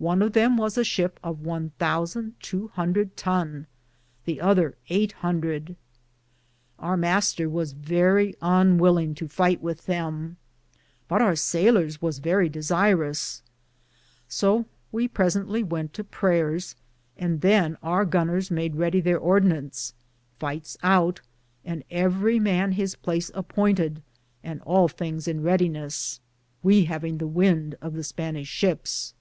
[0.00, 3.66] One of them was a shipe of one thousande tow hundrethe tone,
[4.26, 5.74] the other 8 hundrethe.
[6.78, 7.50] Our Mr.
[7.50, 10.36] was verrie un willinge to feighte with them,
[11.08, 13.42] but our saylors was verrie desierus;
[14.28, 16.76] so we presently wente to prayers,
[17.16, 19.94] and than our gonors made reddie their ordinance,
[20.40, 21.22] feightes^ oute,
[21.64, 24.00] and everie man his place appointed,
[24.44, 26.20] and all thinges in reddines,
[26.62, 29.14] we havinge the wynde of the Spanishe ships.